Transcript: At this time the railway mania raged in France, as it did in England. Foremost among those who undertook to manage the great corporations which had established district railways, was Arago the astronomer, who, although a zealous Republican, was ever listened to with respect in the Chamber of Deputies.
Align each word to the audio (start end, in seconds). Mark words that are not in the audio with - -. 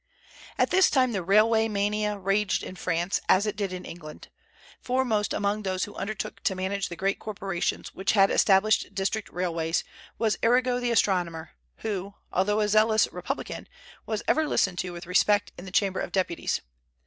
At 0.57 0.71
this 0.71 0.89
time 0.89 1.11
the 1.11 1.21
railway 1.21 1.67
mania 1.67 2.17
raged 2.17 2.63
in 2.63 2.75
France, 2.75 3.21
as 3.29 3.45
it 3.45 3.55
did 3.55 3.71
in 3.71 3.85
England. 3.85 4.29
Foremost 4.81 5.31
among 5.31 5.61
those 5.61 5.83
who 5.83 5.93
undertook 5.93 6.41
to 6.41 6.55
manage 6.55 6.89
the 6.89 6.95
great 6.95 7.19
corporations 7.19 7.93
which 7.93 8.13
had 8.13 8.31
established 8.31 8.95
district 8.95 9.29
railways, 9.31 9.83
was 10.17 10.39
Arago 10.41 10.79
the 10.79 10.89
astronomer, 10.89 11.51
who, 11.85 12.15
although 12.33 12.61
a 12.61 12.67
zealous 12.67 13.13
Republican, 13.13 13.67
was 14.07 14.23
ever 14.27 14.47
listened 14.47 14.79
to 14.79 14.89
with 14.91 15.05
respect 15.05 15.51
in 15.55 15.65
the 15.65 15.71
Chamber 15.71 15.99
of 15.99 16.11
Deputies. 16.11 16.61